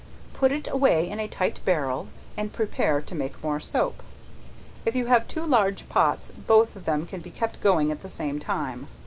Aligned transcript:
Put 0.33 0.51
it 0.51 0.67
away 0.67 1.07
in 1.07 1.19
a 1.19 1.27
tight 1.27 1.59
barrel, 1.63 2.07
and 2.35 2.51
prepare 2.51 3.01
to 3.01 3.13
make 3.13 3.43
more 3.43 3.59
soap, 3.59 4.01
if 4.83 4.95
you 4.95 5.05
have 5.05 5.27
two 5.27 5.45
large 5.45 5.87
pots 5.89 6.31
both 6.31 6.75
of 6.75 6.85
them 6.85 7.05
can 7.05 7.21
be 7.21 7.29
kept 7.29 7.61
going 7.61 7.91
at 7.91 8.01
the 8.01 8.09
same 8.09 8.39
time. 8.39 8.87